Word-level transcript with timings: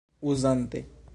uzante 0.31 0.83